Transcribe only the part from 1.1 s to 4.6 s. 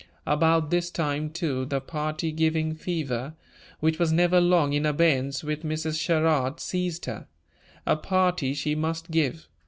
too, the party giving fever, which was never